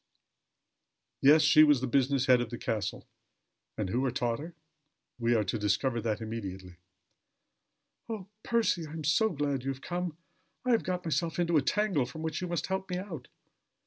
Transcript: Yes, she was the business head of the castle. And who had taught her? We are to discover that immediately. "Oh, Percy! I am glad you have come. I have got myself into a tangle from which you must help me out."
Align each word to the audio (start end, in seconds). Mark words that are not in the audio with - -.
Yes, 1.21 1.43
she 1.43 1.63
was 1.63 1.79
the 1.79 1.85
business 1.85 2.25
head 2.25 2.41
of 2.41 2.49
the 2.49 2.57
castle. 2.57 3.07
And 3.77 3.89
who 3.91 4.03
had 4.05 4.15
taught 4.15 4.39
her? 4.39 4.55
We 5.19 5.35
are 5.35 5.43
to 5.43 5.59
discover 5.59 6.01
that 6.01 6.21
immediately. 6.21 6.77
"Oh, 8.09 8.25
Percy! 8.41 8.87
I 8.87 8.93
am 8.93 9.03
glad 9.35 9.63
you 9.63 9.69
have 9.69 9.81
come. 9.83 10.17
I 10.65 10.71
have 10.71 10.81
got 10.81 11.05
myself 11.05 11.37
into 11.37 11.55
a 11.55 11.61
tangle 11.61 12.07
from 12.07 12.23
which 12.23 12.41
you 12.41 12.47
must 12.47 12.65
help 12.65 12.89
me 12.89 12.97
out." 12.97 13.27